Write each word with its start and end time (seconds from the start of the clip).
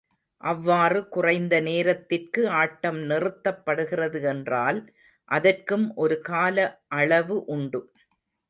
அவ்வாறு 0.43 1.09
குறைந்த 1.09 1.61
நேரத்திற்கு 1.61 2.49
ஆட்டம் 2.53 2.99
நிறுத்தப்படுகிறது 3.03 4.21
என்றால், 4.25 4.79
அதற்கும் 5.31 5.87
ஒரு 5.97 6.21
கால 6.23 6.57
அளவு 6.95 7.37
உண்டு. 7.47 7.81